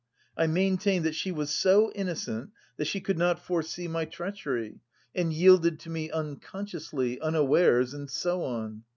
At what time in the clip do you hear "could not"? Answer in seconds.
3.01-3.37